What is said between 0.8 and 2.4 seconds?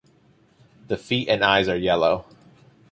The feet and eyes are yellow.